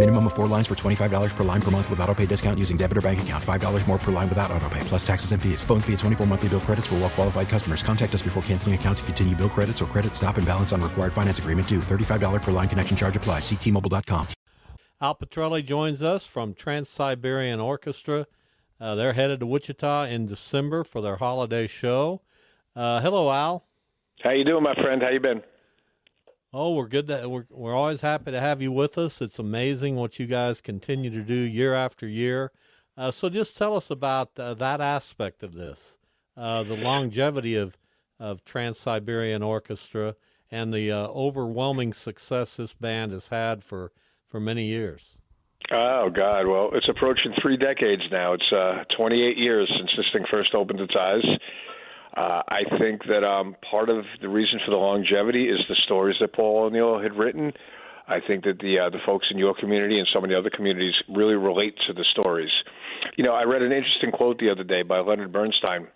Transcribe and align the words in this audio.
Minimum 0.00 0.28
of 0.28 0.32
four 0.32 0.46
lines 0.46 0.66
for 0.66 0.74
$25 0.74 1.36
per 1.36 1.44
line 1.44 1.60
per 1.60 1.70
month 1.70 1.90
with 1.90 2.00
auto 2.00 2.14
pay 2.14 2.24
discount 2.24 2.58
using 2.58 2.78
debit 2.78 2.96
or 2.96 3.02
bank 3.02 3.20
account. 3.20 3.44
$5 3.44 3.86
more 3.86 3.98
per 3.98 4.10
line 4.10 4.30
without 4.30 4.50
auto 4.50 4.66
pay, 4.70 4.80
plus 4.84 5.06
taxes 5.06 5.32
and 5.32 5.42
fees. 5.42 5.62
Phone 5.62 5.82
fee 5.82 5.92
at 5.92 5.98
24 5.98 6.26
monthly 6.26 6.48
bill 6.48 6.60
credits 6.60 6.86
for 6.86 6.94
well 6.94 7.10
qualified 7.10 7.50
customers. 7.50 7.82
Contact 7.82 8.14
us 8.14 8.22
before 8.22 8.42
canceling 8.44 8.74
account 8.74 8.96
to 8.96 9.04
continue 9.04 9.36
bill 9.36 9.50
credits 9.50 9.82
or 9.82 9.84
credit 9.84 10.16
stop 10.16 10.38
and 10.38 10.46
balance 10.46 10.72
on 10.72 10.80
required 10.80 11.12
finance 11.12 11.38
agreement 11.38 11.68
due. 11.68 11.80
$35 11.80 12.40
per 12.40 12.50
line 12.50 12.66
connection 12.66 12.96
charge 12.96 13.14
applies. 13.14 13.42
Ctmobile.com. 13.42 14.26
Al 15.02 15.16
Pitrelli 15.16 15.62
joins 15.62 16.00
us 16.00 16.24
from 16.24 16.54
Trans 16.54 16.88
Siberian 16.88 17.60
Orchestra. 17.60 18.26
Uh, 18.80 18.94
they're 18.94 19.12
headed 19.12 19.40
to 19.40 19.46
Wichita 19.46 20.04
in 20.04 20.26
December 20.26 20.82
for 20.82 21.02
their 21.02 21.16
holiday 21.16 21.66
show. 21.66 22.22
Uh, 22.74 23.00
hello, 23.00 23.30
Al. 23.30 23.66
How 24.22 24.30
you 24.30 24.46
doing, 24.46 24.62
my 24.62 24.74
friend? 24.76 25.02
How 25.02 25.10
you 25.10 25.20
been? 25.20 25.42
Oh, 26.52 26.74
we're 26.74 26.88
good. 26.88 27.06
That 27.06 27.30
we're 27.30 27.46
we're 27.48 27.74
always 27.74 28.00
happy 28.00 28.32
to 28.32 28.40
have 28.40 28.60
you 28.60 28.72
with 28.72 28.98
us. 28.98 29.20
It's 29.20 29.38
amazing 29.38 29.96
what 29.96 30.18
you 30.18 30.26
guys 30.26 30.60
continue 30.60 31.10
to 31.10 31.22
do 31.22 31.34
year 31.34 31.74
after 31.74 32.08
year. 32.08 32.50
Uh, 32.96 33.12
so, 33.12 33.28
just 33.28 33.56
tell 33.56 33.76
us 33.76 33.88
about 33.88 34.38
uh, 34.38 34.54
that 34.54 34.80
aspect 34.80 35.44
of 35.44 35.54
this, 35.54 35.96
uh, 36.36 36.64
the 36.64 36.74
longevity 36.74 37.54
of 37.54 37.78
of 38.18 38.44
Trans 38.44 38.78
Siberian 38.78 39.42
Orchestra, 39.42 40.16
and 40.50 40.74
the 40.74 40.90
uh, 40.90 41.06
overwhelming 41.06 41.92
success 41.92 42.56
this 42.56 42.74
band 42.74 43.12
has 43.12 43.28
had 43.28 43.62
for 43.62 43.92
for 44.26 44.40
many 44.40 44.64
years. 44.64 45.16
Oh 45.70 46.10
God! 46.12 46.48
Well, 46.48 46.70
it's 46.72 46.88
approaching 46.88 47.32
three 47.40 47.58
decades 47.58 48.02
now. 48.10 48.32
It's 48.32 48.52
uh, 48.52 48.82
28 48.96 49.38
years 49.38 49.72
since 49.78 49.90
this 49.96 50.06
thing 50.12 50.24
first 50.28 50.52
opened 50.56 50.80
its 50.80 50.94
eyes. 50.98 51.24
Uh, 52.16 52.42
I 52.48 52.62
think 52.78 53.02
that 53.04 53.24
um, 53.24 53.54
part 53.70 53.88
of 53.88 54.04
the 54.20 54.28
reason 54.28 54.58
for 54.64 54.70
the 54.70 54.76
longevity 54.76 55.48
is 55.48 55.60
the 55.68 55.76
stories 55.84 56.16
that 56.20 56.32
Paul 56.32 56.64
O'Neill 56.64 57.00
had 57.00 57.16
written. 57.16 57.52
I 58.08 58.18
think 58.26 58.44
that 58.44 58.58
the 58.58 58.78
uh, 58.80 58.90
the 58.90 58.98
folks 59.06 59.26
in 59.30 59.38
your 59.38 59.54
community 59.54 59.98
and 59.98 60.08
of 60.12 60.28
the 60.28 60.36
other 60.36 60.50
communities 60.50 60.94
really 61.08 61.34
relate 61.34 61.74
to 61.86 61.92
the 61.92 62.04
stories. 62.10 62.50
You 63.16 63.22
know, 63.22 63.32
I 63.32 63.44
read 63.44 63.62
an 63.62 63.70
interesting 63.70 64.10
quote 64.10 64.38
the 64.38 64.50
other 64.50 64.64
day 64.64 64.82
by 64.82 64.98
Leonard 64.98 65.32
Bernstein, 65.32 65.86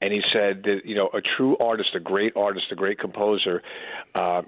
and 0.00 0.12
he 0.12 0.20
said 0.32 0.64
that 0.64 0.80
you 0.84 0.96
know 0.96 1.08
a 1.14 1.20
true 1.36 1.56
artist, 1.58 1.90
a 1.94 2.00
great 2.00 2.36
artist, 2.36 2.66
a 2.72 2.74
great 2.74 2.98
composer, 2.98 3.62
uh, 4.16 4.42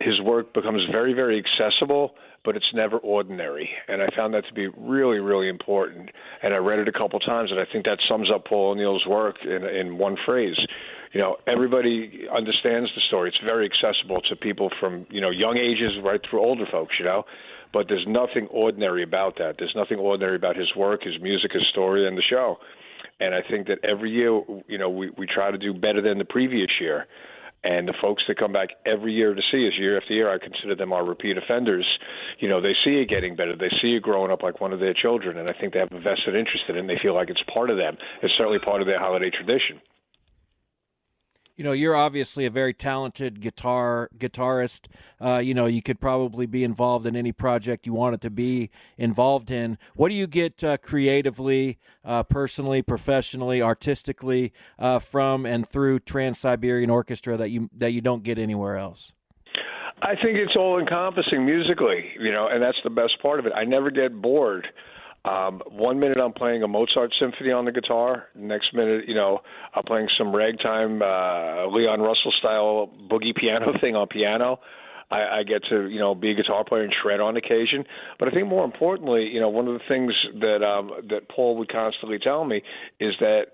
his 0.00 0.20
work 0.20 0.52
becomes 0.54 0.82
very 0.90 1.12
very 1.12 1.42
accessible 1.42 2.14
but 2.44 2.56
it's 2.56 2.72
never 2.74 2.98
ordinary. 2.98 3.70
And 3.88 4.02
I 4.02 4.08
found 4.14 4.34
that 4.34 4.44
to 4.46 4.54
be 4.54 4.68
really, 4.76 5.18
really 5.18 5.48
important. 5.48 6.10
And 6.42 6.52
I 6.52 6.58
read 6.58 6.78
it 6.78 6.88
a 6.88 6.92
couple 6.92 7.18
times, 7.18 7.50
and 7.50 7.58
I 7.58 7.64
think 7.72 7.86
that 7.86 7.98
sums 8.06 8.30
up 8.32 8.44
Paul 8.46 8.72
O'Neill's 8.72 9.06
work 9.06 9.36
in 9.42 9.64
in 9.64 9.98
one 9.98 10.16
phrase. 10.24 10.56
You 11.12 11.20
know, 11.20 11.36
everybody 11.46 12.26
understands 12.34 12.90
the 12.94 13.00
story. 13.08 13.30
It's 13.30 13.38
very 13.44 13.68
accessible 13.70 14.20
to 14.28 14.36
people 14.36 14.70
from 14.78 15.06
you 15.10 15.20
know 15.20 15.30
young 15.30 15.56
ages 15.56 15.92
right 16.04 16.20
through 16.28 16.40
older 16.40 16.66
folks. 16.70 16.94
You 16.98 17.06
know, 17.06 17.24
but 17.72 17.86
there's 17.88 18.06
nothing 18.06 18.46
ordinary 18.50 19.02
about 19.02 19.38
that. 19.38 19.56
There's 19.58 19.74
nothing 19.74 19.98
ordinary 19.98 20.36
about 20.36 20.56
his 20.56 20.68
work, 20.76 21.02
his 21.02 21.20
music, 21.22 21.52
his 21.52 21.66
story, 21.70 22.06
and 22.06 22.16
the 22.16 22.22
show. 22.22 22.58
And 23.20 23.34
I 23.34 23.40
think 23.48 23.68
that 23.68 23.78
every 23.84 24.10
year, 24.10 24.42
you 24.68 24.76
know, 24.76 24.90
we 24.90 25.10
we 25.16 25.26
try 25.26 25.50
to 25.50 25.58
do 25.58 25.72
better 25.72 26.02
than 26.02 26.18
the 26.18 26.26
previous 26.26 26.70
year. 26.78 27.06
And 27.64 27.88
the 27.88 27.94
folks 28.00 28.22
that 28.28 28.38
come 28.38 28.52
back 28.52 28.68
every 28.84 29.14
year 29.14 29.34
to 29.34 29.40
see 29.50 29.66
us 29.66 29.72
year 29.78 29.96
after 29.96 30.12
year, 30.12 30.32
I 30.32 30.38
consider 30.38 30.74
them 30.76 30.92
our 30.92 31.04
repeat 31.04 31.38
offenders. 31.38 31.86
You 32.38 32.48
know, 32.48 32.60
they 32.60 32.74
see 32.84 32.90
you 32.90 33.06
getting 33.06 33.36
better. 33.36 33.56
They 33.56 33.72
see 33.80 33.88
you 33.88 34.00
growing 34.00 34.30
up 34.30 34.42
like 34.42 34.60
one 34.60 34.72
of 34.74 34.80
their 34.80 34.94
children, 34.94 35.38
and 35.38 35.48
I 35.48 35.54
think 35.58 35.72
they 35.72 35.80
have 35.80 35.90
a 35.90 36.00
vested 36.00 36.36
interest 36.36 36.64
in 36.68 36.76
it. 36.76 36.80
And 36.80 36.88
they 36.88 36.98
feel 37.02 37.14
like 37.14 37.30
it's 37.30 37.42
part 37.52 37.70
of 37.70 37.78
them. 37.78 37.96
It's 38.22 38.34
certainly 38.36 38.58
part 38.58 38.82
of 38.82 38.86
their 38.86 39.00
holiday 39.00 39.30
tradition 39.30 39.80
you 41.56 41.64
know 41.64 41.72
you're 41.72 41.96
obviously 41.96 42.46
a 42.46 42.50
very 42.50 42.74
talented 42.74 43.40
guitar 43.40 44.08
guitarist 44.18 44.86
uh, 45.20 45.38
you 45.38 45.54
know 45.54 45.66
you 45.66 45.82
could 45.82 46.00
probably 46.00 46.46
be 46.46 46.64
involved 46.64 47.06
in 47.06 47.16
any 47.16 47.32
project 47.32 47.86
you 47.86 47.92
wanted 47.92 48.20
to 48.20 48.30
be 48.30 48.70
involved 48.98 49.50
in 49.50 49.78
what 49.94 50.08
do 50.08 50.14
you 50.14 50.26
get 50.26 50.62
uh, 50.64 50.76
creatively 50.78 51.78
uh, 52.04 52.22
personally 52.22 52.82
professionally 52.82 53.62
artistically 53.62 54.52
uh, 54.78 54.98
from 54.98 55.46
and 55.46 55.68
through 55.68 55.98
trans-siberian 56.00 56.90
orchestra 56.90 57.36
that 57.36 57.50
you 57.50 57.68
that 57.76 57.92
you 57.92 58.00
don't 58.00 58.22
get 58.22 58.38
anywhere 58.38 58.76
else 58.76 59.12
I 60.02 60.16
think 60.16 60.36
it's 60.36 60.54
all 60.54 60.78
encompassing 60.78 61.46
musically, 61.46 62.12
you 62.20 62.30
know, 62.30 62.46
and 62.50 62.62
that's 62.62 62.76
the 62.84 62.90
best 62.90 63.14
part 63.22 63.38
of 63.38 63.46
it. 63.46 63.52
I 63.56 63.64
never 63.64 63.90
get 63.90 64.20
bored. 64.20 64.66
Um, 65.24 65.62
one 65.70 65.98
minute 66.00 66.18
I'm 66.18 66.32
playing 66.34 66.62
a 66.62 66.68
Mozart 66.68 67.12
symphony 67.18 67.50
on 67.50 67.64
the 67.64 67.72
guitar. 67.72 68.24
Next 68.34 68.74
minute, 68.74 69.04
you 69.08 69.14
know, 69.14 69.40
I'm 69.74 69.82
playing 69.84 70.08
some 70.18 70.34
ragtime 70.34 71.00
uh, 71.00 71.66
Leon 71.66 72.00
Russell 72.00 72.32
style 72.38 72.90
boogie 73.10 73.34
piano 73.34 73.72
thing 73.80 73.96
on 73.96 74.06
piano. 74.08 74.60
I, 75.10 75.38
I 75.38 75.42
get 75.42 75.62
to 75.70 75.88
you 75.88 75.98
know 75.98 76.14
be 76.14 76.30
a 76.30 76.34
guitar 76.34 76.64
player 76.64 76.82
and 76.82 76.92
shred 77.02 77.20
on 77.20 77.36
occasion. 77.36 77.84
But 78.18 78.28
I 78.28 78.30
think 78.32 78.48
more 78.48 78.64
importantly, 78.64 79.28
you 79.32 79.40
know, 79.40 79.48
one 79.48 79.66
of 79.66 79.74
the 79.74 79.84
things 79.88 80.12
that 80.40 80.62
um, 80.62 80.90
that 81.08 81.28
Paul 81.28 81.56
would 81.58 81.70
constantly 81.70 82.18
tell 82.18 82.44
me 82.44 82.62
is 83.00 83.14
that 83.20 83.46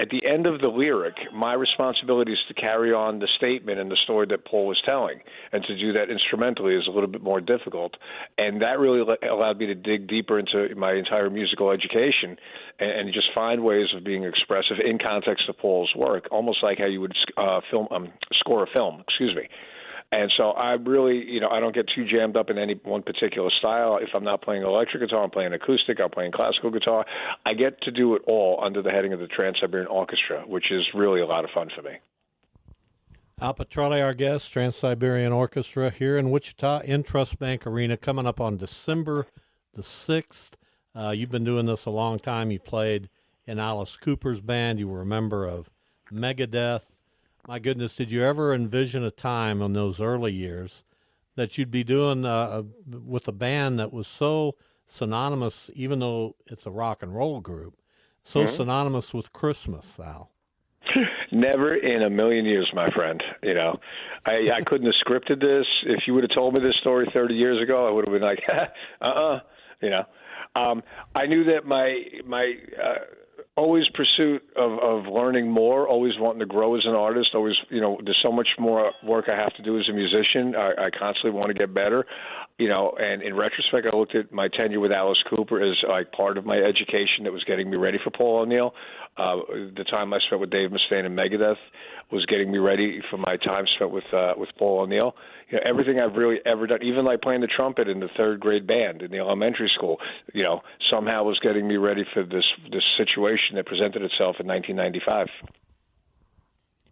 at 0.00 0.08
the 0.08 0.26
end 0.26 0.46
of 0.46 0.60
the 0.60 0.68
lyric, 0.68 1.14
my 1.34 1.52
responsibility 1.52 2.32
is 2.32 2.38
to 2.48 2.54
carry 2.54 2.92
on 2.92 3.18
the 3.18 3.28
statement 3.36 3.78
and 3.78 3.90
the 3.90 3.98
story 4.04 4.26
that 4.30 4.46
Paul 4.46 4.66
was 4.66 4.80
telling, 4.86 5.20
and 5.52 5.62
to 5.64 5.78
do 5.78 5.92
that 5.92 6.10
instrumentally 6.10 6.74
is 6.74 6.86
a 6.88 6.90
little 6.90 7.10
bit 7.10 7.22
more 7.22 7.40
difficult. 7.40 7.94
And 8.38 8.62
that 8.62 8.78
really 8.78 9.02
allowed 9.28 9.58
me 9.58 9.66
to 9.66 9.74
dig 9.74 10.08
deeper 10.08 10.38
into 10.38 10.74
my 10.74 10.94
entire 10.94 11.28
musical 11.28 11.70
education 11.70 12.38
and, 12.78 12.90
and 12.90 13.12
just 13.12 13.28
find 13.34 13.62
ways 13.62 13.88
of 13.94 14.02
being 14.02 14.24
expressive 14.24 14.78
in 14.82 14.98
context 14.98 15.44
of 15.48 15.58
Paul's 15.58 15.92
work, 15.94 16.28
almost 16.30 16.62
like 16.62 16.78
how 16.78 16.86
you 16.86 17.02
would 17.02 17.14
uh, 17.36 17.60
film 17.70 17.86
um, 17.90 18.12
score 18.32 18.62
a 18.62 18.66
film. 18.72 19.04
Excuse 19.06 19.36
me. 19.36 19.48
And 20.12 20.30
so 20.36 20.50
I 20.50 20.72
really, 20.72 21.24
you 21.24 21.40
know, 21.40 21.48
I 21.48 21.60
don't 21.60 21.74
get 21.74 21.86
too 21.94 22.04
jammed 22.04 22.36
up 22.36 22.50
in 22.50 22.58
any 22.58 22.74
one 22.82 23.02
particular 23.02 23.48
style. 23.58 23.98
If 24.02 24.08
I'm 24.12 24.24
not 24.24 24.42
playing 24.42 24.62
electric 24.62 25.02
guitar, 25.02 25.22
I'm 25.22 25.30
playing 25.30 25.52
acoustic, 25.52 26.00
I'm 26.00 26.10
playing 26.10 26.32
classical 26.32 26.70
guitar. 26.70 27.06
I 27.46 27.54
get 27.54 27.80
to 27.82 27.92
do 27.92 28.16
it 28.16 28.22
all 28.26 28.60
under 28.62 28.82
the 28.82 28.90
heading 28.90 29.12
of 29.12 29.20
the 29.20 29.28
Trans 29.28 29.58
Siberian 29.60 29.86
Orchestra, 29.86 30.42
which 30.46 30.72
is 30.72 30.82
really 30.94 31.20
a 31.20 31.26
lot 31.26 31.44
of 31.44 31.50
fun 31.54 31.68
for 31.74 31.82
me. 31.82 31.98
Al 33.40 33.54
Pitrelli, 33.54 34.02
our 34.02 34.12
guest, 34.12 34.52
Trans 34.52 34.76
Siberian 34.76 35.32
Orchestra 35.32 35.90
here 35.90 36.18
in 36.18 36.30
Wichita 36.30 36.82
Intrust 36.82 37.38
Bank 37.38 37.66
Arena, 37.66 37.96
coming 37.96 38.26
up 38.26 38.40
on 38.40 38.56
December 38.56 39.26
the 39.74 39.82
6th. 39.82 40.50
Uh, 40.94 41.10
you've 41.10 41.30
been 41.30 41.44
doing 41.44 41.66
this 41.66 41.86
a 41.86 41.90
long 41.90 42.18
time. 42.18 42.50
You 42.50 42.58
played 42.58 43.08
in 43.46 43.58
Alice 43.58 43.96
Cooper's 43.96 44.40
band. 44.40 44.78
You 44.78 44.88
were 44.88 45.02
a 45.02 45.06
member 45.06 45.46
of 45.46 45.70
Megadeth. 46.12 46.84
My 47.46 47.58
goodness, 47.58 47.96
did 47.96 48.10
you 48.10 48.22
ever 48.22 48.54
envision 48.54 49.02
a 49.02 49.10
time 49.10 49.62
in 49.62 49.72
those 49.72 50.00
early 50.00 50.32
years 50.32 50.84
that 51.36 51.56
you'd 51.56 51.70
be 51.70 51.84
doing 51.84 52.24
uh, 52.24 52.62
with 52.86 53.26
a 53.28 53.32
band 53.32 53.78
that 53.78 53.92
was 53.92 54.06
so 54.06 54.56
synonymous, 54.86 55.70
even 55.74 56.00
though 56.00 56.36
it's 56.46 56.66
a 56.66 56.70
rock 56.70 57.02
and 57.02 57.14
roll 57.14 57.40
group, 57.40 57.74
so 58.24 58.40
mm-hmm. 58.40 58.56
synonymous 58.56 59.14
with 59.14 59.32
Christmas, 59.32 59.86
Al? 59.98 60.30
Never 61.32 61.74
in 61.76 62.02
a 62.02 62.10
million 62.10 62.44
years, 62.44 62.70
my 62.74 62.90
friend. 62.90 63.22
You 63.42 63.54
know, 63.54 63.78
I 64.26 64.48
I 64.58 64.62
couldn't 64.66 64.86
have 64.86 64.94
scripted 65.06 65.40
this. 65.40 65.66
If 65.86 66.00
you 66.06 66.14
would 66.14 66.24
have 66.24 66.34
told 66.34 66.54
me 66.54 66.60
this 66.60 66.76
story 66.80 67.08
30 67.12 67.34
years 67.34 67.62
ago, 67.62 67.86
I 67.86 67.90
would 67.90 68.06
have 68.06 68.12
been 68.12 68.22
like, 68.22 68.42
uh 68.48 68.64
uh-uh, 69.04 69.34
uh, 69.36 69.40
you 69.80 69.90
know. 69.90 70.04
Um, 70.56 70.82
I 71.14 71.26
knew 71.26 71.44
that 71.44 71.64
my 71.64 72.02
my 72.26 72.54
uh, 72.82 73.04
always 73.56 73.84
pursuit 73.94 74.42
of 74.56 74.78
of 74.78 75.12
learning 75.12 75.50
more, 75.50 75.86
always 75.88 76.12
wanting 76.18 76.40
to 76.40 76.46
grow 76.46 76.76
as 76.76 76.82
an 76.84 76.94
artist. 76.94 77.30
Always, 77.34 77.56
you 77.68 77.80
know, 77.80 77.98
there's 78.04 78.20
so 78.22 78.32
much 78.32 78.48
more 78.58 78.92
work 79.04 79.26
I 79.28 79.36
have 79.36 79.54
to 79.56 79.62
do 79.62 79.78
as 79.78 79.88
a 79.88 79.92
musician. 79.92 80.54
I, 80.56 80.86
I 80.86 80.90
constantly 80.96 81.38
want 81.38 81.48
to 81.48 81.54
get 81.54 81.74
better. 81.74 82.06
You 82.60 82.68
know, 82.68 82.92
and 82.98 83.22
in 83.22 83.34
retrospect, 83.34 83.86
I 83.90 83.96
looked 83.96 84.14
at 84.14 84.30
my 84.32 84.48
tenure 84.48 84.80
with 84.80 84.92
Alice 84.92 85.22
Cooper 85.30 85.62
as 85.64 85.78
like 85.88 86.12
part 86.12 86.36
of 86.36 86.44
my 86.44 86.58
education 86.58 87.24
that 87.24 87.32
was 87.32 87.42
getting 87.44 87.70
me 87.70 87.78
ready 87.78 87.96
for 88.04 88.10
Paul 88.10 88.40
O'Neill. 88.40 88.74
Uh, 89.16 89.36
the 89.74 89.84
time 89.90 90.12
I 90.12 90.18
spent 90.26 90.42
with 90.42 90.50
Dave 90.50 90.68
Mustaine 90.68 91.06
and 91.06 91.18
Megadeth 91.18 91.56
was 92.12 92.26
getting 92.26 92.52
me 92.52 92.58
ready 92.58 93.00
for 93.10 93.16
my 93.16 93.38
time 93.38 93.64
spent 93.76 93.90
with 93.92 94.04
uh, 94.12 94.34
with 94.36 94.50
Paul 94.58 94.80
O'Neill. 94.80 95.14
You 95.48 95.56
know, 95.56 95.64
everything 95.66 96.00
I've 96.00 96.16
really 96.16 96.36
ever 96.44 96.66
done, 96.66 96.82
even 96.82 97.06
like 97.06 97.22
playing 97.22 97.40
the 97.40 97.48
trumpet 97.48 97.88
in 97.88 97.98
the 97.98 98.10
third 98.14 98.40
grade 98.40 98.66
band 98.66 99.00
in 99.00 99.10
the 99.10 99.18
elementary 99.18 99.70
school, 99.74 99.96
you 100.34 100.42
know, 100.42 100.60
somehow 100.92 101.24
was 101.24 101.40
getting 101.42 101.66
me 101.66 101.78
ready 101.78 102.04
for 102.12 102.24
this 102.24 102.44
this 102.70 102.84
situation 102.98 103.56
that 103.56 103.64
presented 103.64 104.02
itself 104.02 104.36
in 104.38 104.46
1995. 104.46 105.28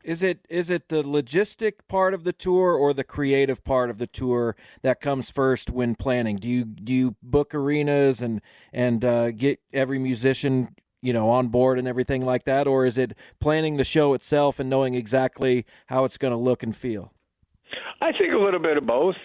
Is 0.09 0.23
it 0.23 0.47
is 0.49 0.71
it 0.71 0.89
the 0.89 1.03
logistic 1.03 1.81
part 1.87 2.15
of 2.15 2.25
the 2.25 2.33
tour 2.33 2.73
or 2.73 2.95
the 2.95 3.05
creative 3.05 3.63
part 3.63 3.91
of 3.91 3.99
the 3.99 4.07
tour 4.07 4.57
that 4.81 5.03
comes 5.03 5.31
first 5.31 5.69
when 5.69 5.95
planning? 5.97 6.37
Do 6.37 6.49
you 6.49 6.65
do 6.65 6.95
you 6.95 7.17
book 7.23 7.55
arenas 7.55 8.23
and 8.23 8.41
and 8.73 9.05
uh, 9.05 9.33
get 9.33 9.61
every 9.71 9.99
musician 9.99 10.75
you 11.03 11.13
know 11.13 11.29
on 11.29 11.49
board 11.49 11.79
and 11.79 11.87
everything 11.87 12.25
like 12.25 12.45
that, 12.45 12.67
or 12.67 12.87
is 12.87 12.97
it 12.97 13.13
planning 13.39 13.77
the 13.77 13.85
show 13.85 14.15
itself 14.15 14.59
and 14.59 14.71
knowing 14.71 14.95
exactly 14.95 15.67
how 15.89 16.07
it's 16.07 16.17
going 16.17 16.33
to 16.33 16.39
look 16.39 16.63
and 16.63 16.75
feel? 16.75 17.13
I 18.01 18.13
think 18.13 18.33
a 18.33 18.39
little 18.39 18.61
bit 18.61 18.79
of 18.79 18.87
both. 18.87 19.17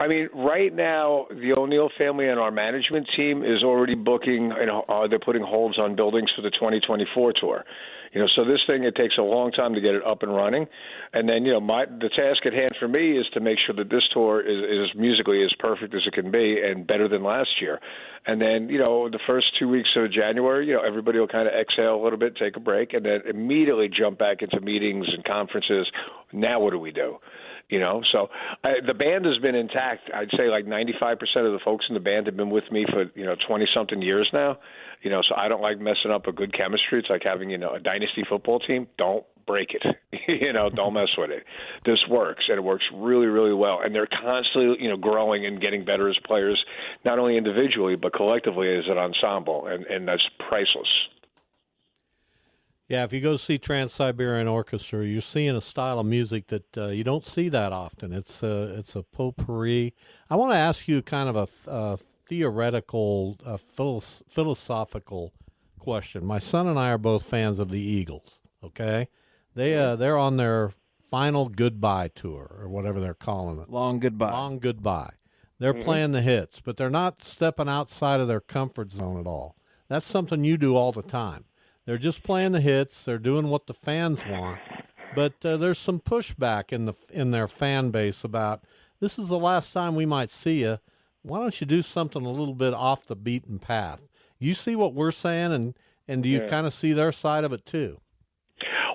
I 0.00 0.08
mean, 0.08 0.30
right 0.34 0.74
now, 0.74 1.26
the 1.30 1.54
O'Neill 1.56 1.90
family 1.96 2.28
and 2.28 2.40
our 2.40 2.50
management 2.50 3.08
team 3.16 3.44
is 3.44 3.62
already 3.62 3.94
booking. 3.94 4.52
You 4.58 4.66
know, 4.66 4.84
uh, 4.88 5.06
they're 5.06 5.20
putting 5.20 5.42
holds 5.42 5.78
on 5.78 5.94
buildings 5.94 6.30
for 6.34 6.42
the 6.42 6.50
2024 6.50 7.34
tour. 7.40 7.64
You 8.12 8.20
know, 8.20 8.28
so 8.34 8.44
this 8.44 8.60
thing 8.66 8.84
it 8.84 8.96
takes 8.96 9.14
a 9.18 9.22
long 9.22 9.52
time 9.52 9.74
to 9.74 9.80
get 9.80 9.94
it 9.94 10.04
up 10.04 10.22
and 10.22 10.34
running, 10.34 10.66
and 11.12 11.28
then 11.28 11.44
you 11.44 11.52
know 11.52 11.60
my 11.60 11.84
the 11.84 12.08
task 12.08 12.46
at 12.46 12.52
hand 12.52 12.72
for 12.78 12.88
me 12.88 13.18
is 13.18 13.26
to 13.34 13.40
make 13.40 13.58
sure 13.66 13.74
that 13.76 13.90
this 13.90 14.02
tour 14.12 14.40
is, 14.40 14.90
is 14.90 14.98
musically 14.98 15.42
as 15.44 15.52
perfect 15.58 15.94
as 15.94 16.02
it 16.06 16.14
can 16.14 16.30
be 16.30 16.60
and 16.62 16.86
better 16.86 17.08
than 17.08 17.22
last 17.22 17.50
year. 17.60 17.80
And 18.26 18.40
then 18.40 18.68
you 18.68 18.78
know 18.78 19.08
the 19.08 19.20
first 19.26 19.46
two 19.58 19.68
weeks 19.68 19.90
of 19.96 20.12
January, 20.12 20.66
you 20.66 20.74
know 20.74 20.82
everybody 20.86 21.18
will 21.18 21.28
kind 21.28 21.48
of 21.48 21.54
exhale 21.54 22.00
a 22.00 22.02
little 22.02 22.18
bit, 22.18 22.36
take 22.36 22.56
a 22.56 22.60
break, 22.60 22.94
and 22.94 23.04
then 23.04 23.20
immediately 23.28 23.88
jump 23.88 24.18
back 24.18 24.42
into 24.42 24.60
meetings 24.60 25.06
and 25.12 25.24
conferences. 25.24 25.86
Now 26.32 26.60
what 26.60 26.70
do 26.70 26.78
we 26.78 26.92
do? 26.92 27.18
You 27.68 27.78
know 27.78 28.02
so 28.12 28.28
I, 28.64 28.74
the 28.86 28.94
band 28.94 29.24
has 29.24 29.38
been 29.38 29.54
intact 29.54 30.10
i'd 30.14 30.30
say 30.36 30.48
like 30.48 30.64
95% 30.66 31.12
of 31.12 31.52
the 31.52 31.60
folks 31.64 31.86
in 31.88 31.94
the 31.94 32.00
band 32.00 32.26
have 32.26 32.36
been 32.36 32.50
with 32.50 32.70
me 32.70 32.86
for 32.90 33.04
you 33.14 33.24
know 33.24 33.36
20 33.46 33.66
something 33.74 34.02
years 34.02 34.28
now 34.32 34.58
you 35.02 35.10
know, 35.10 35.22
so 35.28 35.34
I 35.36 35.48
don't 35.48 35.62
like 35.62 35.78
messing 35.78 36.10
up 36.12 36.26
a 36.26 36.32
good 36.32 36.52
chemistry. 36.56 36.98
It's 36.98 37.10
like 37.10 37.22
having, 37.24 37.50
you 37.50 37.58
know, 37.58 37.74
a 37.74 37.80
dynasty 37.80 38.24
football 38.28 38.58
team. 38.58 38.88
Don't 38.98 39.24
break 39.46 39.70
it. 39.70 39.82
you 40.42 40.52
know, 40.52 40.68
don't 40.70 40.94
mess 40.94 41.08
with 41.16 41.30
it. 41.30 41.44
This 41.84 41.98
works 42.10 42.44
and 42.48 42.58
it 42.58 42.62
works 42.62 42.84
really, 42.94 43.26
really 43.26 43.54
well. 43.54 43.80
And 43.82 43.94
they're 43.94 44.08
constantly, 44.08 44.76
you 44.80 44.90
know, 44.90 44.96
growing 44.96 45.46
and 45.46 45.60
getting 45.60 45.84
better 45.84 46.08
as 46.08 46.16
players, 46.24 46.62
not 47.04 47.18
only 47.18 47.36
individually 47.36 47.96
but 47.96 48.12
collectively 48.12 48.76
as 48.76 48.84
an 48.88 48.98
ensemble, 48.98 49.66
and 49.66 49.86
and 49.86 50.06
that's 50.06 50.22
priceless. 50.48 50.88
Yeah, 52.88 53.04
if 53.04 53.12
you 53.12 53.20
go 53.20 53.36
see 53.36 53.58
Trans 53.58 53.92
Siberian 53.92 54.48
Orchestra, 54.48 55.04
you're 55.04 55.20
seeing 55.20 55.54
a 55.54 55.60
style 55.60 55.98
of 55.98 56.06
music 56.06 56.46
that 56.46 56.78
uh, 56.78 56.86
you 56.86 57.04
don't 57.04 57.24
see 57.24 57.50
that 57.50 57.70
often. 57.70 58.14
It's 58.14 58.42
a 58.42 58.78
it's 58.78 58.96
a 58.96 59.02
potpourri. 59.02 59.94
I 60.30 60.36
want 60.36 60.52
to 60.52 60.56
ask 60.56 60.88
you 60.88 61.02
kind 61.02 61.28
of 61.28 61.36
a, 61.36 61.70
a 61.70 61.98
theoretical, 62.26 63.36
uh, 63.44 63.58
philosophical 64.30 65.34
question. 65.78 66.24
My 66.24 66.38
son 66.38 66.66
and 66.66 66.78
I 66.78 66.88
are 66.88 66.98
both 66.98 67.24
fans 67.24 67.58
of 67.58 67.68
the 67.68 67.80
Eagles. 67.80 68.40
Okay, 68.64 69.08
they 69.54 69.76
uh, 69.76 69.94
they're 69.96 70.16
on 70.16 70.38
their 70.38 70.72
final 71.10 71.50
goodbye 71.50 72.08
tour 72.08 72.56
or 72.58 72.70
whatever 72.70 73.00
they're 73.00 73.12
calling 73.12 73.58
it. 73.60 73.68
Long 73.68 74.00
goodbye. 74.00 74.32
Long 74.32 74.58
goodbye. 74.58 75.12
They're 75.58 75.74
mm-hmm. 75.74 75.82
playing 75.82 76.12
the 76.12 76.22
hits, 76.22 76.60
but 76.60 76.78
they're 76.78 76.88
not 76.88 77.22
stepping 77.22 77.68
outside 77.68 78.20
of 78.20 78.28
their 78.28 78.40
comfort 78.40 78.92
zone 78.92 79.20
at 79.20 79.26
all. 79.26 79.56
That's 79.88 80.06
something 80.06 80.44
you 80.44 80.56
do 80.56 80.74
all 80.74 80.92
the 80.92 81.02
time. 81.02 81.44
They're 81.88 81.96
just 81.96 82.22
playing 82.22 82.52
the 82.52 82.60
hits. 82.60 83.02
They're 83.02 83.16
doing 83.16 83.48
what 83.48 83.66
the 83.66 83.72
fans 83.72 84.20
want, 84.28 84.60
but 85.14 85.32
uh, 85.42 85.56
there's 85.56 85.78
some 85.78 86.00
pushback 86.00 86.70
in 86.70 86.84
the 86.84 86.92
in 87.10 87.30
their 87.30 87.48
fan 87.48 87.88
base 87.88 88.24
about 88.24 88.62
this 89.00 89.18
is 89.18 89.28
the 89.28 89.38
last 89.38 89.72
time 89.72 89.94
we 89.94 90.04
might 90.04 90.30
see 90.30 90.60
you 90.60 90.80
why 91.22 91.38
don't 91.38 91.58
you 91.62 91.66
do 91.66 91.80
something 91.80 92.26
a 92.26 92.30
little 92.30 92.54
bit 92.54 92.74
off 92.74 93.06
the 93.06 93.16
beaten 93.16 93.58
path? 93.58 94.00
You 94.38 94.52
see 94.52 94.76
what 94.76 94.92
we're 94.92 95.12
saying, 95.12 95.52
and 95.52 95.74
and 96.06 96.22
do 96.22 96.28
you 96.28 96.42
yeah. 96.42 96.48
kind 96.48 96.66
of 96.66 96.74
see 96.74 96.92
their 96.92 97.10
side 97.10 97.44
of 97.44 97.54
it 97.54 97.64
too? 97.64 98.02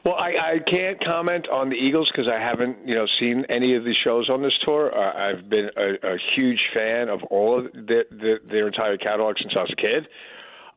Well, 0.05 0.15
I, 0.15 0.29
I 0.29 0.59
can't 0.69 1.03
comment 1.03 1.47
on 1.49 1.69
the 1.69 1.75
Eagles 1.75 2.11
because 2.13 2.29
I 2.29 2.37
haven't, 2.37 2.77
you 2.85 2.93
know, 2.93 3.07
seen 3.19 3.45
any 3.49 3.75
of 3.75 3.85
the 3.85 3.95
shows 4.03 4.29
on 4.29 4.43
this 4.43 4.53
tour. 4.63 4.91
Uh, 4.93 5.31
I've 5.31 5.49
been 5.49 5.69
a, 5.75 6.15
a 6.15 6.17
huge 6.35 6.59
fan 6.75 7.07
of 7.07 7.23
all 7.31 7.57
of 7.57 7.71
the, 7.71 8.03
the, 8.11 8.35
their 8.47 8.67
entire 8.67 8.97
catalog 8.97 9.37
since 9.39 9.53
I 9.55 9.61
was 9.61 9.71
a 9.71 9.81
kid. 9.81 10.07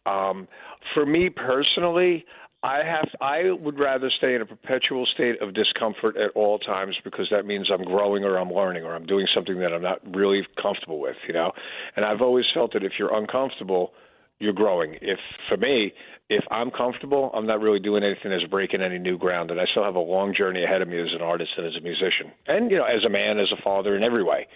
Um, 0.06 0.46
for 0.94 1.06
me 1.06 1.30
personally, 1.30 2.24
I 2.62 2.78
have 2.84 3.08
I 3.20 3.50
would 3.52 3.78
rather 3.78 4.10
stay 4.18 4.34
in 4.34 4.42
a 4.42 4.46
perpetual 4.46 5.06
state 5.14 5.40
of 5.40 5.54
discomfort 5.54 6.16
at 6.16 6.30
all 6.34 6.58
times 6.58 6.96
because 7.04 7.28
that 7.30 7.46
means 7.46 7.68
I'm 7.72 7.84
growing 7.84 8.24
or 8.24 8.38
I'm 8.38 8.50
learning 8.50 8.84
or 8.84 8.94
I'm 8.94 9.06
doing 9.06 9.26
something 9.34 9.58
that 9.60 9.72
I'm 9.72 9.82
not 9.82 10.00
really 10.16 10.42
comfortable 10.60 10.98
with, 10.98 11.16
you 11.28 11.34
know. 11.34 11.52
And 11.94 12.04
I've 12.04 12.22
always 12.22 12.44
felt 12.54 12.72
that 12.72 12.82
if 12.82 12.92
you're 12.98 13.14
uncomfortable, 13.16 13.92
you're 14.38 14.52
growing. 14.52 14.94
If 15.00 15.18
for 15.48 15.56
me, 15.56 15.92
if 16.28 16.44
I'm 16.50 16.70
comfortable, 16.70 17.30
I'm 17.34 17.46
not 17.46 17.60
really 17.60 17.78
doing 17.78 18.02
anything 18.02 18.32
that's 18.32 18.50
breaking 18.50 18.82
any 18.82 18.98
new 18.98 19.16
ground, 19.16 19.50
and 19.50 19.60
I 19.60 19.64
still 19.70 19.84
have 19.84 19.94
a 19.94 20.00
long 20.00 20.34
journey 20.36 20.64
ahead 20.64 20.82
of 20.82 20.88
me 20.88 21.00
as 21.00 21.14
an 21.14 21.22
artist 21.22 21.50
and 21.56 21.66
as 21.66 21.76
a 21.78 21.80
musician, 21.80 22.32
and 22.46 22.70
you 22.70 22.78
know, 22.78 22.84
as 22.84 23.04
a 23.04 23.10
man, 23.10 23.38
as 23.38 23.48
a 23.56 23.62
father, 23.62 23.96
in 23.96 24.02
every 24.02 24.24
way. 24.24 24.48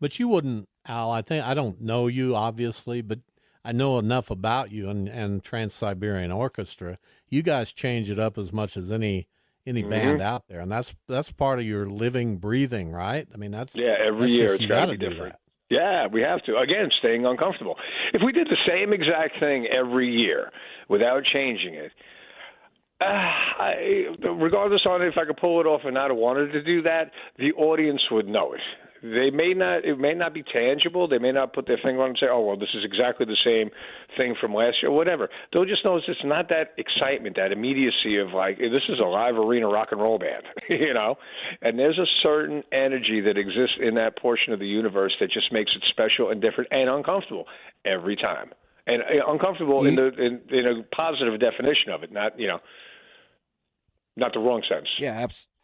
But 0.00 0.18
you 0.18 0.28
wouldn't, 0.28 0.68
Al. 0.86 1.10
I 1.10 1.22
think 1.22 1.44
I 1.44 1.54
don't 1.54 1.80
know 1.80 2.08
you 2.08 2.36
obviously, 2.36 3.00
but 3.00 3.20
I 3.66 3.72
know 3.72 3.98
enough 3.98 4.30
about 4.30 4.70
you 4.70 4.88
and, 4.88 5.08
and 5.08 5.42
Trans 5.42 5.74
Siberian 5.74 6.30
Orchestra. 6.30 6.98
You 7.28 7.42
guys 7.42 7.72
change 7.72 8.08
it 8.08 8.18
up 8.18 8.38
as 8.38 8.52
much 8.52 8.76
as 8.76 8.92
any 8.92 9.26
any 9.66 9.80
mm-hmm. 9.80 9.90
band 9.90 10.22
out 10.22 10.44
there, 10.48 10.60
and 10.60 10.70
that's 10.70 10.94
that's 11.08 11.32
part 11.32 11.58
of 11.58 11.64
your 11.66 11.88
living, 11.88 12.36
breathing, 12.36 12.92
right? 12.92 13.26
I 13.34 13.36
mean, 13.36 13.50
that's 13.50 13.74
yeah. 13.74 13.96
Every 14.06 14.20
that's 14.20 14.32
year 14.32 14.48
just, 14.50 14.62
it's 14.62 14.68
got 14.68 14.86
to 14.86 14.92
be 14.92 14.98
different. 14.98 15.34
Yeah, 15.68 16.06
we 16.06 16.20
have 16.22 16.44
to. 16.44 16.56
Again, 16.58 16.90
staying 17.00 17.26
uncomfortable. 17.26 17.74
If 18.14 18.22
we 18.24 18.30
did 18.30 18.46
the 18.46 18.56
same 18.68 18.92
exact 18.92 19.40
thing 19.40 19.66
every 19.66 20.12
year 20.12 20.52
without 20.88 21.24
changing 21.24 21.74
it, 21.74 21.90
uh, 23.00 23.04
I, 23.04 24.04
regardless 24.28 24.82
on 24.88 25.02
if 25.02 25.14
I 25.18 25.24
could 25.24 25.38
pull 25.38 25.60
it 25.60 25.66
off 25.66 25.80
or 25.84 25.90
not, 25.90 26.12
I 26.12 26.14
wanted 26.14 26.52
to 26.52 26.62
do 26.62 26.82
that, 26.82 27.10
the 27.36 27.50
audience 27.54 28.00
would 28.12 28.28
know 28.28 28.52
it 28.52 28.60
they 29.14 29.30
may 29.30 29.54
not 29.54 29.84
it 29.84 29.98
may 29.98 30.14
not 30.14 30.34
be 30.34 30.42
tangible. 30.42 31.06
They 31.06 31.18
may 31.18 31.32
not 31.32 31.52
put 31.52 31.66
their 31.66 31.78
finger 31.82 32.02
on 32.02 32.08
it 32.08 32.10
and 32.10 32.18
say 32.20 32.26
oh 32.30 32.40
well 32.40 32.56
this 32.56 32.70
is 32.74 32.84
exactly 32.84 33.26
the 33.26 33.36
same 33.44 33.70
thing 34.16 34.34
from 34.40 34.54
last 34.54 34.76
year 34.82 34.90
whatever. 34.90 35.28
They'll 35.52 35.64
just 35.64 35.84
notice 35.84 36.04
it's 36.08 36.20
not 36.24 36.48
that 36.48 36.74
excitement 36.78 37.36
that 37.36 37.52
immediacy 37.52 38.18
of 38.18 38.32
like 38.32 38.58
this 38.58 38.82
is 38.88 38.98
a 38.98 39.06
live 39.06 39.36
arena 39.36 39.68
rock 39.68 39.88
and 39.92 40.00
roll 40.00 40.18
band 40.18 40.44
you 40.68 40.94
know? 40.94 41.16
And 41.62 41.78
there's 41.78 41.98
a 41.98 42.06
certain 42.22 42.62
energy 42.72 43.20
that 43.20 43.36
exists 43.38 43.76
in 43.80 43.94
that 43.94 44.18
portion 44.18 44.52
of 44.52 44.58
the 44.58 44.66
universe 44.66 45.14
that 45.20 45.30
just 45.30 45.52
makes 45.52 45.70
it 45.76 45.82
special 45.90 46.30
and 46.30 46.40
different 46.40 46.72
and 46.72 46.90
uncomfortable 46.90 47.46
every 47.84 48.16
time. 48.16 48.50
And 48.86 49.02
uh, 49.02 49.30
uncomfortable 49.30 49.84
in 49.84 49.96
the 49.96 50.08
in, 50.14 50.40
in 50.50 50.66
a 50.66 50.82
positive 50.94 51.38
definition 51.40 51.92
of 51.92 52.02
it 52.02 52.12
not 52.12 52.38
you 52.38 52.48
know 52.48 52.60
not 54.16 54.32
the 54.32 54.40
wrong 54.40 54.62
sense. 54.68 54.88
Yeah 54.98 55.12
absolutely 55.12 55.55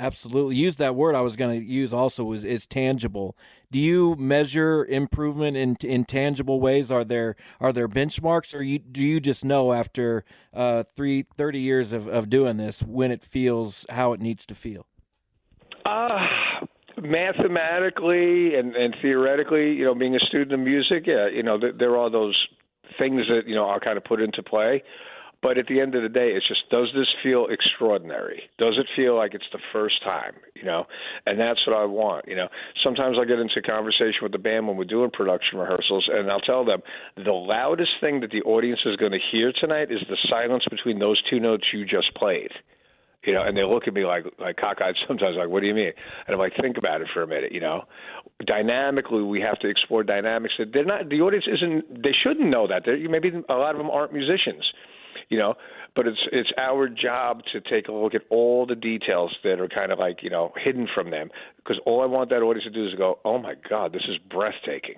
Absolutely. 0.00 0.56
Use 0.56 0.76
that 0.76 0.94
word 0.94 1.14
I 1.14 1.20
was 1.20 1.36
going 1.36 1.60
to 1.60 1.66
use 1.66 1.92
also 1.92 2.32
is, 2.32 2.42
is 2.42 2.66
tangible. 2.66 3.36
Do 3.70 3.78
you 3.78 4.16
measure 4.16 4.86
improvement 4.86 5.58
in 5.58 5.76
in 5.82 6.06
tangible 6.06 6.58
ways? 6.58 6.90
Are 6.90 7.04
there 7.04 7.36
are 7.60 7.70
there 7.70 7.86
benchmarks 7.86 8.58
or 8.58 8.62
you, 8.62 8.78
do 8.78 9.02
you 9.02 9.20
just 9.20 9.44
know 9.44 9.74
after 9.74 10.24
uh, 10.54 10.84
three, 10.96 11.26
30 11.36 11.58
years 11.58 11.92
of, 11.92 12.08
of 12.08 12.30
doing 12.30 12.56
this 12.56 12.82
when 12.82 13.10
it 13.10 13.20
feels 13.20 13.84
how 13.90 14.14
it 14.14 14.20
needs 14.20 14.46
to 14.46 14.54
feel? 14.54 14.86
Uh, 15.84 16.16
mathematically 16.96 18.54
and, 18.54 18.74
and 18.74 18.96
theoretically, 19.02 19.72
you 19.72 19.84
know, 19.84 19.94
being 19.94 20.16
a 20.16 20.20
student 20.20 20.52
of 20.52 20.60
music, 20.60 21.04
yeah, 21.06 21.28
you 21.28 21.42
know, 21.42 21.58
there, 21.60 21.72
there 21.78 21.96
are 21.98 22.10
those 22.10 22.38
things 22.98 23.22
that, 23.28 23.42
you 23.46 23.54
know, 23.54 23.64
are 23.64 23.80
kind 23.80 23.98
of 23.98 24.04
put 24.04 24.20
into 24.20 24.42
play. 24.42 24.82
But 25.42 25.56
at 25.56 25.66
the 25.68 25.80
end 25.80 25.94
of 25.94 26.02
the 26.02 26.08
day, 26.08 26.32
it's 26.36 26.46
just 26.46 26.68
does 26.70 26.88
this 26.94 27.08
feel 27.22 27.46
extraordinary? 27.48 28.42
Does 28.58 28.76
it 28.78 28.86
feel 28.94 29.16
like 29.16 29.32
it's 29.32 29.48
the 29.52 29.60
first 29.72 30.02
time? 30.04 30.34
You 30.54 30.64
know, 30.64 30.84
and 31.24 31.40
that's 31.40 31.66
what 31.66 31.74
I 31.74 31.84
want. 31.86 32.28
You 32.28 32.36
know, 32.36 32.48
sometimes 32.84 33.16
I 33.18 33.24
get 33.24 33.38
into 33.38 33.62
conversation 33.62 34.20
with 34.22 34.32
the 34.32 34.38
band 34.38 34.68
when 34.68 34.76
we're 34.76 34.84
doing 34.84 35.10
production 35.10 35.58
rehearsals, 35.58 36.08
and 36.12 36.30
I'll 36.30 36.40
tell 36.40 36.64
them 36.64 36.82
the 37.16 37.32
loudest 37.32 37.92
thing 38.00 38.20
that 38.20 38.30
the 38.30 38.42
audience 38.42 38.80
is 38.84 38.96
going 38.96 39.12
to 39.12 39.24
hear 39.32 39.52
tonight 39.58 39.90
is 39.90 40.00
the 40.08 40.18
silence 40.28 40.64
between 40.68 40.98
those 40.98 41.20
two 41.30 41.40
notes 41.40 41.64
you 41.72 41.86
just 41.86 42.14
played 42.14 42.50
you 43.24 43.34
know, 43.34 43.42
and 43.42 43.56
they 43.56 43.64
look 43.64 43.86
at 43.86 43.92
me 43.92 44.04
like 44.04 44.24
like 44.38 44.56
cockeyed 44.56 44.94
sometimes, 45.08 45.36
like, 45.36 45.48
"What 45.48 45.60
do 45.60 45.66
you 45.66 45.74
mean?" 45.74 45.92
And 46.26 46.34
I'm 46.34 46.38
like, 46.38 46.52
"Think 46.60 46.78
about 46.78 47.00
it 47.00 47.08
for 47.12 47.22
a 47.22 47.26
minute." 47.26 47.52
You 47.52 47.60
know, 47.60 47.84
dynamically, 48.46 49.22
we 49.22 49.40
have 49.40 49.58
to 49.60 49.68
explore 49.68 50.02
dynamics 50.02 50.54
that 50.58 50.72
they're 50.72 50.84
not. 50.84 51.08
The 51.08 51.20
audience 51.20 51.46
isn't. 51.46 52.02
They 52.02 52.14
shouldn't 52.22 52.48
know 52.48 52.66
that. 52.68 52.82
They're, 52.84 53.08
maybe 53.08 53.30
a 53.48 53.54
lot 53.54 53.74
of 53.74 53.78
them 53.78 53.90
aren't 53.90 54.12
musicians. 54.12 54.64
You 55.30 55.38
know, 55.38 55.54
but 55.94 56.06
it's 56.06 56.18
it's 56.32 56.50
our 56.58 56.88
job 56.88 57.42
to 57.52 57.60
take 57.60 57.88
a 57.88 57.92
look 57.92 58.14
at 58.14 58.22
all 58.30 58.66
the 58.66 58.74
details 58.74 59.34
that 59.44 59.60
are 59.60 59.68
kind 59.68 59.92
of 59.92 59.98
like 59.98 60.22
you 60.22 60.30
know 60.30 60.52
hidden 60.62 60.88
from 60.92 61.10
them 61.10 61.30
because 61.56 61.80
all 61.86 62.02
I 62.02 62.06
want 62.06 62.30
that 62.30 62.42
audience 62.42 62.64
to 62.64 62.70
do 62.70 62.86
is 62.86 62.94
go, 62.94 63.20
oh 63.24 63.38
my 63.38 63.54
God, 63.68 63.92
this 63.92 64.02
is 64.08 64.18
breathtaking. 64.28 64.96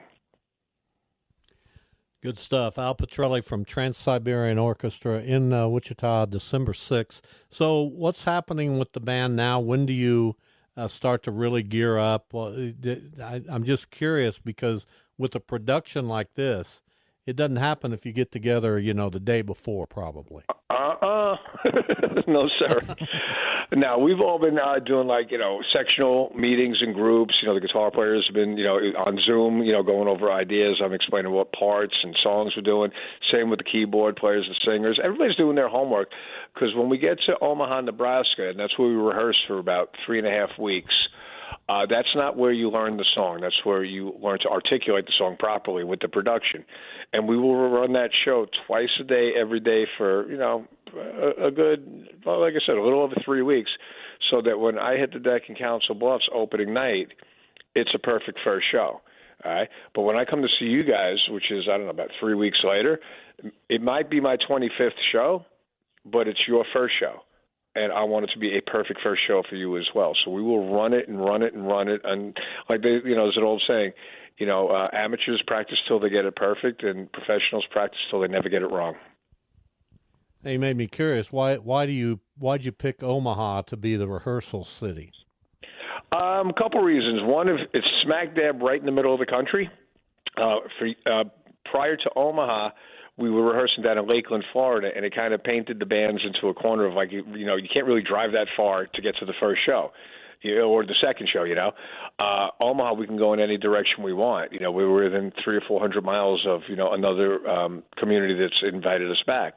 Good 2.22 2.38
stuff. 2.38 2.78
Al 2.78 2.94
Pitrelli 2.94 3.44
from 3.44 3.64
Trans 3.64 3.96
Siberian 3.96 4.56
Orchestra 4.56 5.20
in 5.20 5.52
uh, 5.52 5.66
Wichita, 5.66 6.26
December 6.26 6.72
6th. 6.72 7.20
So, 7.50 7.82
what's 7.82 8.22
happening 8.22 8.78
with 8.78 8.92
the 8.92 9.00
band 9.00 9.34
now? 9.34 9.58
When 9.58 9.86
do 9.86 9.92
you 9.92 10.36
uh, 10.76 10.86
start 10.86 11.24
to 11.24 11.32
really 11.32 11.64
gear 11.64 11.98
up? 11.98 12.32
Well, 12.32 12.72
I, 13.20 13.42
I'm 13.48 13.64
just 13.64 13.90
curious 13.90 14.38
because 14.38 14.86
with 15.18 15.34
a 15.34 15.40
production 15.40 16.06
like 16.06 16.34
this, 16.34 16.80
it 17.26 17.36
doesn't 17.36 17.56
happen 17.56 17.92
if 17.92 18.04
you 18.04 18.12
get 18.12 18.32
together, 18.32 18.78
you 18.78 18.94
know, 18.94 19.10
the 19.10 19.20
day 19.20 19.42
before, 19.42 19.86
probably. 19.86 20.44
Uh 20.70 20.74
uh 20.74 21.36
no, 22.26 22.48
sir. 22.58 22.80
now 23.72 23.98
we've 23.98 24.20
all 24.20 24.38
been 24.38 24.58
uh, 24.58 24.78
doing 24.84 25.06
like 25.06 25.30
you 25.30 25.38
know 25.38 25.60
sectional 25.72 26.32
meetings 26.36 26.78
and 26.80 26.94
groups. 26.94 27.34
You 27.40 27.48
know, 27.48 27.54
the 27.54 27.60
guitar 27.60 27.90
players 27.90 28.24
have 28.28 28.34
been 28.34 28.56
you 28.56 28.64
know 28.64 28.74
on 28.74 29.18
Zoom, 29.24 29.62
you 29.62 29.72
know, 29.72 29.82
going 29.82 30.08
over 30.08 30.32
ideas. 30.32 30.80
I'm 30.84 30.92
explaining 30.92 31.32
what 31.32 31.52
parts 31.52 31.94
and 32.02 32.16
songs 32.22 32.54
we're 32.56 32.62
doing. 32.62 32.90
Same 33.32 33.50
with 33.50 33.58
the 33.60 33.64
keyboard 33.64 34.16
players 34.16 34.46
and 34.46 34.56
singers. 34.66 34.98
Everybody's 35.02 35.36
doing 35.36 35.56
their 35.56 35.68
homework 35.68 36.08
because 36.54 36.74
when 36.74 36.88
we 36.88 36.98
get 36.98 37.18
to 37.26 37.34
Omaha, 37.40 37.82
Nebraska, 37.82 38.48
and 38.48 38.58
that's 38.58 38.76
where 38.78 38.88
we 38.88 38.94
rehearse 38.94 39.38
for 39.46 39.58
about 39.58 39.90
three 40.04 40.18
and 40.18 40.26
a 40.26 40.30
half 40.30 40.58
weeks 40.58 40.94
uh, 41.68 41.86
that's 41.88 42.08
not 42.14 42.36
where 42.36 42.52
you 42.52 42.70
learn 42.70 42.96
the 42.96 43.04
song. 43.14 43.40
That's 43.40 43.64
where 43.64 43.84
you 43.84 44.14
learn 44.20 44.38
to 44.42 44.48
articulate 44.48 45.06
the 45.06 45.12
song 45.16 45.36
properly 45.38 45.84
with 45.84 46.00
the 46.00 46.08
production. 46.08 46.64
And 47.12 47.28
we 47.28 47.36
will 47.36 47.70
run 47.70 47.92
that 47.92 48.10
show 48.24 48.46
twice 48.66 48.90
a 49.00 49.04
day, 49.04 49.32
every 49.40 49.60
day 49.60 49.84
for 49.96 50.30
you 50.30 50.36
know 50.36 50.66
a, 50.94 51.46
a 51.46 51.50
good, 51.50 52.08
well, 52.26 52.40
like 52.40 52.54
I 52.54 52.66
said, 52.66 52.76
a 52.76 52.82
little 52.82 53.02
over 53.02 53.14
three 53.24 53.42
weeks, 53.42 53.70
so 54.30 54.42
that 54.42 54.58
when 54.58 54.78
I 54.78 54.96
hit 54.96 55.12
the 55.12 55.20
deck 55.20 55.42
in 55.48 55.54
Council 55.54 55.94
Bluffs 55.94 56.28
opening 56.34 56.74
night, 56.74 57.08
it's 57.74 57.90
a 57.94 57.98
perfect 57.98 58.38
first 58.44 58.66
show. 58.70 59.00
All 59.44 59.52
right. 59.52 59.68
But 59.94 60.02
when 60.02 60.16
I 60.16 60.24
come 60.24 60.42
to 60.42 60.48
see 60.58 60.66
you 60.66 60.82
guys, 60.82 61.16
which 61.30 61.50
is 61.50 61.64
I 61.68 61.76
don't 61.76 61.84
know 61.84 61.90
about 61.90 62.10
three 62.20 62.34
weeks 62.34 62.58
later, 62.64 62.98
it 63.68 63.80
might 63.80 64.10
be 64.10 64.20
my 64.20 64.36
25th 64.48 64.90
show, 65.12 65.44
but 66.04 66.28
it's 66.28 66.40
your 66.48 66.64
first 66.72 66.94
show 66.98 67.22
and 67.74 67.92
I 67.92 68.04
want 68.04 68.24
it 68.24 68.30
to 68.34 68.38
be 68.38 68.56
a 68.56 68.70
perfect 68.70 69.00
first 69.02 69.22
show 69.26 69.42
for 69.48 69.56
you 69.56 69.76
as 69.78 69.86
well. 69.94 70.14
So 70.24 70.30
we 70.30 70.42
will 70.42 70.74
run 70.74 70.92
it 70.92 71.08
and 71.08 71.18
run 71.18 71.42
it 71.42 71.54
and 71.54 71.66
run 71.66 71.88
it, 71.88 72.00
and 72.04 72.36
like 72.68 72.82
they, 72.82 73.00
you 73.04 73.16
know, 73.16 73.24
there's 73.24 73.36
an 73.36 73.44
old 73.44 73.62
saying, 73.66 73.92
you 74.38 74.46
know, 74.46 74.68
uh, 74.68 74.88
amateurs 74.92 75.42
practice 75.46 75.78
till 75.86 76.00
they 76.00 76.10
get 76.10 76.24
it 76.24 76.36
perfect, 76.36 76.82
and 76.82 77.10
professionals 77.12 77.64
practice 77.70 78.00
till 78.10 78.20
they 78.20 78.28
never 78.28 78.48
get 78.48 78.62
it 78.62 78.70
wrong. 78.70 78.94
Hey, 80.42 80.54
you 80.54 80.58
made 80.58 80.76
me 80.76 80.88
curious. 80.88 81.30
Why? 81.30 81.56
Why 81.56 81.86
do 81.86 81.92
you? 81.92 82.20
Why'd 82.38 82.64
you 82.64 82.72
pick 82.72 83.02
Omaha 83.02 83.62
to 83.62 83.76
be 83.76 83.96
the 83.96 84.08
rehearsal 84.08 84.64
city? 84.64 85.12
Um, 86.10 86.50
a 86.50 86.54
couple 86.58 86.80
reasons. 86.80 87.20
One, 87.22 87.48
if 87.48 87.60
it's 87.72 87.86
smack 88.02 88.34
dab 88.34 88.60
right 88.60 88.78
in 88.78 88.86
the 88.86 88.92
middle 88.92 89.14
of 89.14 89.20
the 89.20 89.26
country. 89.26 89.70
Uh, 90.36 90.56
for 90.78 90.88
uh, 91.06 91.24
prior 91.72 91.96
to 91.96 92.10
Omaha, 92.14 92.70
we 93.16 93.30
were 93.30 93.44
rehearsing 93.44 93.82
down 93.82 93.98
in 93.98 94.06
Lakeland, 94.06 94.44
Florida, 94.52 94.90
and 94.94 95.04
it 95.04 95.14
kind 95.14 95.34
of 95.34 95.42
painted 95.42 95.78
the 95.78 95.86
bands 95.86 96.22
into 96.24 96.48
a 96.48 96.54
corner 96.54 96.84
of 96.84 96.94
like 96.94 97.10
you, 97.10 97.24
know 97.46 97.56
you 97.56 97.68
can't 97.72 97.86
really 97.86 98.02
drive 98.02 98.32
that 98.32 98.46
far 98.56 98.86
to 98.86 99.02
get 99.02 99.16
to 99.20 99.26
the 99.26 99.34
first 99.40 99.60
show. 99.66 99.90
You 100.42 100.58
know, 100.58 100.70
or 100.70 100.84
the 100.84 100.96
second 101.00 101.28
show, 101.32 101.44
you 101.44 101.54
know, 101.54 101.70
uh, 102.18 102.48
Omaha, 102.60 102.94
we 102.94 103.06
can 103.06 103.16
go 103.16 103.32
in 103.32 103.38
any 103.38 103.56
direction 103.56 104.02
we 104.02 104.12
want. 104.12 104.52
You 104.52 104.58
know, 104.58 104.72
we 104.72 104.84
were 104.84 105.04
within 105.04 105.30
three 105.44 105.56
or 105.56 105.60
four 105.68 105.78
hundred 105.78 106.04
miles 106.04 106.44
of 106.48 106.62
you 106.68 106.74
know 106.74 106.92
another 106.92 107.48
um, 107.48 107.84
community 107.96 108.34
that's 108.34 108.74
invited 108.74 109.08
us 109.08 109.22
back. 109.24 109.54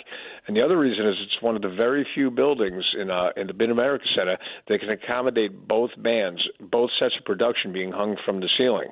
And 0.47 0.55
the 0.55 0.61
other 0.61 0.77
reason 0.77 1.07
is 1.07 1.15
it's 1.23 1.41
one 1.41 1.55
of 1.55 1.63
the 1.63 1.73
very 1.75 2.05
few 2.13 2.29
buildings 2.29 2.83
in 3.01 3.09
uh, 3.09 3.29
in 3.35 3.47
the 3.47 3.53
Mid 3.53 3.71
America 3.71 4.05
Center 4.15 4.37
that 4.67 4.79
can 4.79 4.91
accommodate 4.91 5.67
both 5.67 5.89
bands, 5.97 6.41
both 6.59 6.91
sets 6.99 7.15
of 7.17 7.25
production 7.25 7.73
being 7.73 7.91
hung 7.91 8.15
from 8.23 8.39
the 8.39 8.49
ceiling. 8.55 8.89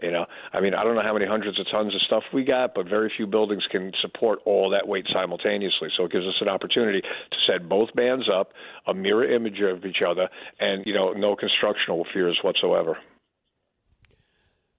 You 0.00 0.10
know, 0.10 0.24
I 0.52 0.60
mean, 0.60 0.74
I 0.74 0.84
don't 0.84 0.94
know 0.94 1.02
how 1.02 1.12
many 1.12 1.26
hundreds 1.26 1.60
of 1.60 1.66
tons 1.70 1.94
of 1.94 2.00
stuff 2.02 2.22
we 2.32 2.44
got, 2.44 2.74
but 2.74 2.88
very 2.88 3.12
few 3.14 3.26
buildings 3.26 3.62
can 3.70 3.92
support 4.00 4.38
all 4.46 4.70
that 4.70 4.88
weight 4.88 5.04
simultaneously. 5.12 5.88
So 5.96 6.04
it 6.04 6.12
gives 6.12 6.24
us 6.24 6.36
an 6.40 6.48
opportunity 6.48 7.02
to 7.02 7.36
set 7.46 7.68
both 7.68 7.92
bands 7.94 8.28
up, 8.32 8.52
a 8.86 8.94
mirror 8.94 9.30
image 9.30 9.60
of 9.60 9.84
each 9.84 10.02
other, 10.06 10.28
and 10.60 10.84
you 10.86 10.94
know, 10.94 11.12
no 11.12 11.36
constructional 11.36 12.06
fears 12.14 12.38
whatsoever. 12.42 12.96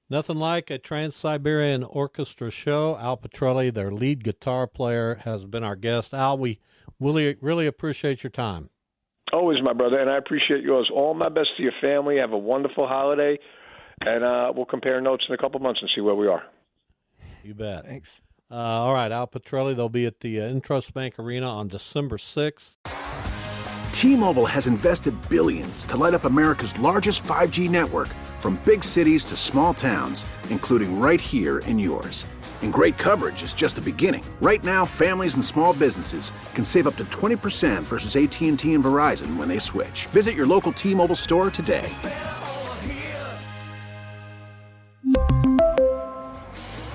Nothing 0.10 0.38
like 0.38 0.70
a 0.70 0.78
Trans 0.78 1.16
Siberian 1.16 1.84
Orchestra 1.84 2.52
show. 2.52 2.98
Al 3.00 3.18
Pitrelli, 3.18 3.74
their 3.74 3.92
lead 3.92 4.24
guitar 4.24 4.68
player, 4.68 5.22
has 5.24 5.46
been 5.46 5.64
our 5.64 5.76
guest. 5.76 6.14
Al, 6.14 6.38
we 6.38 6.60
really, 7.00 7.38
really 7.42 7.68
appreciate 7.68 8.24
your 8.24 8.32
time. 8.32 8.70
Always, 9.32 9.64
my 9.64 9.74
brother, 9.74 10.00
and 10.00 10.10
I 10.10 10.18
appreciate 10.18 10.64
yours. 10.64 10.92
All 10.94 11.14
my 11.14 11.30
best 11.30 11.50
to 11.58 11.64
your 11.64 11.72
family. 11.82 12.18
Have 12.18 12.34
a 12.34 12.38
wonderful 12.38 12.88
holiday 12.88 13.40
and 14.02 14.24
uh, 14.24 14.52
we'll 14.56 14.66
compare 14.66 15.00
notes 15.02 15.26
in 15.28 15.34
a 15.34 15.38
couple 15.38 15.60
months 15.60 15.80
and 15.82 15.90
see 15.96 16.02
where 16.02 16.16
we 16.16 16.28
are. 16.28 16.44
You 17.44 17.54
bet. 17.54 17.86
Thanks. 17.86 18.22
Uh, 18.50 18.56
all 18.56 18.94
right, 18.94 19.12
Al 19.12 19.28
Pitrelli. 19.28 19.76
They'll 19.76 19.90
be 19.90 20.06
at 20.06 20.20
the 20.20 20.40
uh, 20.40 20.44
Intrust 20.44 20.94
Bank 20.94 21.18
Arena 21.18 21.48
on 21.50 21.68
December 21.68 22.18
6th. 22.18 22.76
T-Mobile 23.92 24.46
has 24.46 24.68
invested 24.68 25.16
billions 25.30 25.86
to 25.86 25.96
light 25.96 26.14
up 26.14 26.26
America's 26.26 26.78
largest 26.78 27.24
5G 27.24 27.70
network 27.70 28.10
from 28.40 28.62
big 28.66 28.84
cities 28.84 29.24
to 29.26 29.38
small 29.38 29.74
towns, 29.74 30.26
including 30.50 31.00
right 31.00 31.22
here 31.22 31.60
in 31.60 31.80
yours. 31.80 32.26
And 32.62 32.72
great 32.72 32.98
coverage 32.98 33.44
is 33.44 33.54
just 33.54 33.76
the 33.76 33.82
beginning. 33.82 34.24
Right 34.42 34.64
now, 34.64 34.86
families 34.86 35.36
and 35.36 35.44
small 35.44 35.74
businesses 35.74 36.32
can 36.54 36.66
save 36.66 36.86
up 36.88 36.96
to 36.98 37.06
20% 37.06 37.84
versus 37.84 38.16
AT&T 38.16 38.74
and 38.74 38.84
Verizon 38.84 39.38
when 39.38 39.48
they 39.48 39.60
switch. 39.60 40.08
Visit 40.08 40.34
your 40.36 40.48
local 40.48 40.72
T-Mobile 40.74 41.16
store 41.16 41.50
today. 41.50 41.90